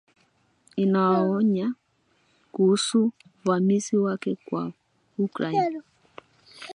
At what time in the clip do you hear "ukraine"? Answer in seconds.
5.19-5.81